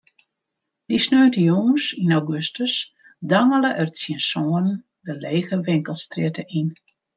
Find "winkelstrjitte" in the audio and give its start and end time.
5.65-6.43